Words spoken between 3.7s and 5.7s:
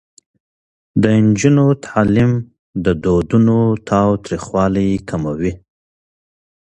تاوتریخوالی کموي.